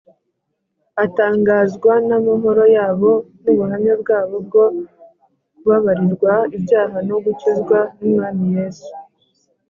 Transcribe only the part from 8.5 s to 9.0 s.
Yesu